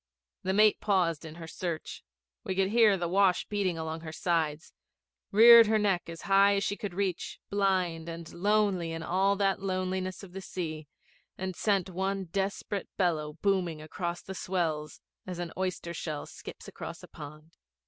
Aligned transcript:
The 0.41 0.53
mate 0.53 0.81
paused 0.81 1.25
in 1.25 1.35
her 1.35 1.45
search; 1.45 2.03
we 2.43 2.55
could 2.55 2.69
hear 2.69 2.97
the 2.97 3.07
wash 3.07 3.45
beating 3.45 3.77
along 3.77 4.01
her 4.01 4.11
sides; 4.11 4.73
reared 5.31 5.67
her 5.67 5.77
neck 5.77 6.09
as 6.09 6.23
high 6.23 6.55
as 6.55 6.63
she 6.63 6.75
could 6.75 6.95
reach, 6.95 7.39
blind 7.51 8.09
and 8.09 8.33
lonely 8.33 8.93
in 8.93 9.03
all 9.03 9.35
that 9.35 9.61
loneliness 9.61 10.23
of 10.23 10.33
the 10.33 10.41
sea, 10.41 10.87
and 11.37 11.55
sent 11.55 11.87
one 11.87 12.23
desperate 12.23 12.89
bellow 12.97 13.33
booming 13.43 13.79
across 13.79 14.23
the 14.23 14.33
swells 14.33 15.01
as 15.27 15.37
an 15.37 15.51
oyster 15.55 15.93
shell 15.93 16.25
skips 16.25 16.67
across 16.67 17.03
a 17.03 17.07
pond. 17.07 17.55